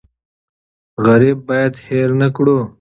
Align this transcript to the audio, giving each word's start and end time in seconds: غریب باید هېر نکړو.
غریب 1.05 1.37
باید 1.49 1.73
هېر 1.87 2.09
نکړو. 2.21 2.57